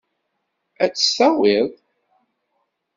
Ad 0.83 0.91
tt-tawiḍ. 0.93 1.69